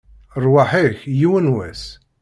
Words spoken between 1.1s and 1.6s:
yiwen n